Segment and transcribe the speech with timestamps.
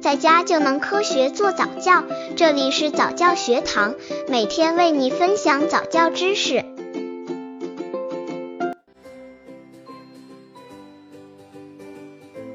[0.00, 2.02] 在家就能科学做早教。
[2.34, 3.94] 这里是早教学堂，
[4.28, 6.64] 每天为你分享早教知识。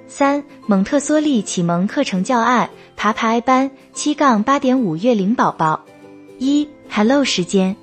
[0.08, 5.86] 三蒙特梭利启蒙课程教案，爬爬 A 班七杠八点五月龄宝宝。
[6.40, 7.76] 一 Hello 时间，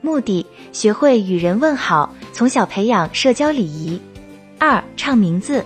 [0.00, 4.00] 目的学会与人问好，从小培养社交礼仪。
[4.58, 5.64] 二唱名字，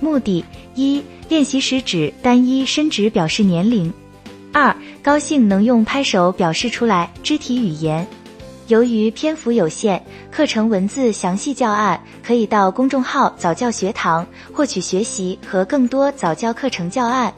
[0.00, 0.44] 目的
[0.74, 3.92] 一练习食指单一伸直表示年龄。
[4.52, 8.06] 二高兴能用拍手表示出来，肢体语言。
[8.68, 17.32] 由于篇幅有限，课程文字详细教案可以到公众号早教学堂获取学习和更多早教课程教案。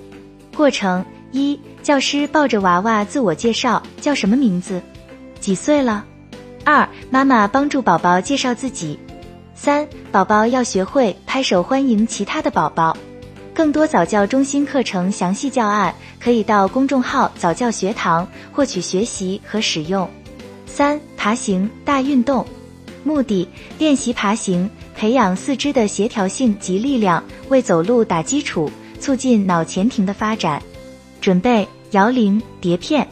[0.57, 4.83] 过程一：教师抱着娃娃自我介绍，叫什么名字？
[5.39, 6.05] 几岁了？
[6.65, 8.99] 二、妈妈帮助宝宝介绍自己。
[9.63, 12.97] 三、宝宝要学会拍手欢迎其他的宝宝。
[13.53, 20.09] 更多早教中心课程详细教案可以到公众号早教学堂获取学习和使用。
[20.65, 22.43] 三、爬行大运动，
[23.05, 23.47] 目的
[23.79, 30.63] 练习爬行，培养四肢的协调性及力量，为走路打基础，促进脑前庭的发展。
[31.21, 33.07] 准备摇铃碟片，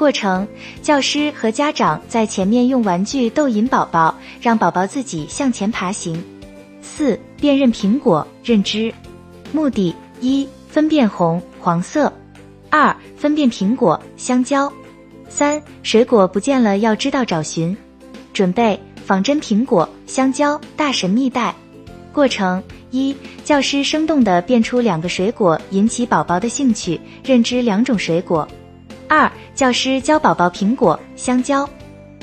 [0.00, 0.48] 过程
[0.80, 6.24] 教师和家长在前面用玩具逗引宝宝，让宝宝自己向前爬行。
[6.80, 8.90] 四、辨认苹果认知，
[9.52, 12.10] 目的一分辨红黄色，
[12.70, 14.72] 二分辨苹果香蕉。
[15.28, 17.76] 三水果不见了，要知道找寻。
[18.32, 21.54] 准备仿真苹果、香蕉、大神秘袋。
[22.10, 23.14] 过程一：
[23.44, 28.48] 教师生动地变出两个水果，引起宝宝的兴趣，认知两种水果。
[29.10, 31.68] 二：教师教宝宝苹果、香蕉。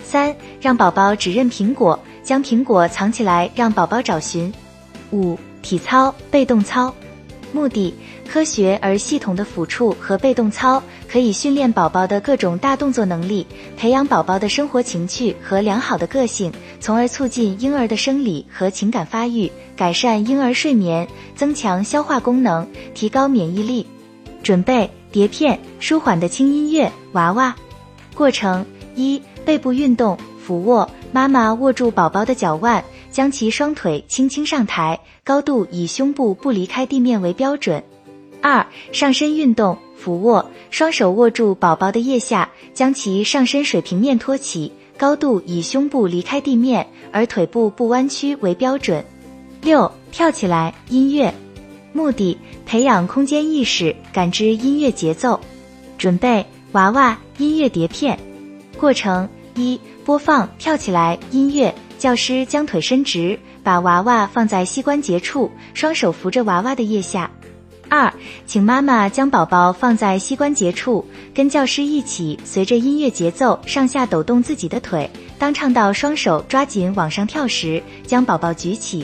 [0.06, 4.50] 三：让宝宝只认苹果，将苹果藏起来，让宝宝找寻。
[5.12, 6.96] 五：体操被动操。
[7.52, 7.94] 目的：
[8.26, 23.86] 科学而系统的抚触和被动操可以训练宝宝的各种大动作能力，培养宝宝的生活情趣和良好的个性，从而促进婴儿的生理和情感发育，改善婴儿睡眠，增强消化功能，提高免疫力。
[24.42, 27.56] 准备碟片，舒缓的轻音乐，娃娃。
[28.16, 32.84] 过程一：背部运动，俯卧，妈妈握住宝宝的脚腕。
[33.10, 37.84] 将其双腿轻轻上抬，高度以胸部不离开地面为标准。
[38.42, 49.04] 二、上身运动，俯卧，双手握住宝宝的腋下，将其上身水平面托起，高度以胸部离开地面，而腿部不弯曲为标准。
[49.64, 51.34] 六、跳起来，音乐，
[51.98, 55.40] 目的培养空间意识，感知音乐节奏。
[55.98, 58.20] 准备娃娃音乐碟片。
[58.78, 61.74] 过程一、播放跳起来音乐。
[61.98, 67.32] 教师将腿伸直，把娃娃放在膝关节处，双手扶着娃娃的腋下。
[67.90, 68.14] 二，
[68.46, 71.04] 请妈妈将宝宝放在膝关节处，
[71.34, 75.10] 跟教师一起随着音乐节奏上下抖动自己的腿。
[75.40, 79.04] 当唱到双手抓紧往上跳时，将宝宝举起。